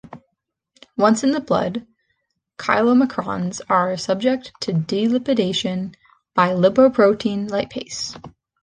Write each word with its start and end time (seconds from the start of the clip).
Once 0.97 1.23
in 1.23 1.29
the 1.29 1.39
blood, 1.39 1.85
chylomicrons 2.57 3.61
are 3.69 3.95
subject 3.97 4.51
to 4.59 4.73
delipidation 4.73 5.93
by 6.33 6.53
lipoprotein 6.55 7.47
lipase. 7.47 8.17